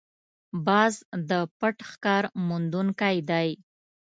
[0.65, 0.93] باز
[1.29, 3.49] د پټ ښکار موندونکی دی